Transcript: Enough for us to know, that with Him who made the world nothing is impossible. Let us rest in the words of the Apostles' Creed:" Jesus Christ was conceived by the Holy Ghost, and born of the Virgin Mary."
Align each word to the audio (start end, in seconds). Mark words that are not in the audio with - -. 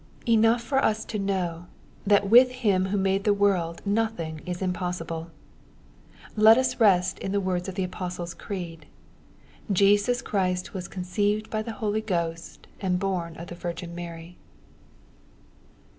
Enough 0.27 0.63
for 0.63 0.83
us 0.83 1.05
to 1.05 1.19
know, 1.19 1.67
that 2.07 2.27
with 2.27 2.49
Him 2.49 2.87
who 2.87 2.97
made 2.97 3.23
the 3.23 3.35
world 3.35 3.83
nothing 3.85 4.41
is 4.47 4.59
impossible. 4.59 5.29
Let 6.35 6.57
us 6.57 6.79
rest 6.79 7.19
in 7.19 7.33
the 7.33 7.39
words 7.39 7.69
of 7.69 7.75
the 7.75 7.83
Apostles' 7.83 8.33
Creed:" 8.33 8.87
Jesus 9.71 10.23
Christ 10.23 10.73
was 10.73 10.87
conceived 10.87 11.51
by 11.51 11.61
the 11.61 11.73
Holy 11.73 12.01
Ghost, 12.01 12.65
and 12.79 12.97
born 12.97 13.35
of 13.37 13.49
the 13.49 13.53
Virgin 13.53 13.93
Mary." 13.93 14.37